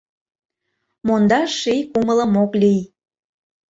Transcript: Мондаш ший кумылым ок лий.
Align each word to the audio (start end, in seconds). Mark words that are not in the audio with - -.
Мондаш 1.07 1.49
ший 1.61 1.81
кумылым 1.91 2.33
ок 2.43 2.51
лий. 2.61 2.81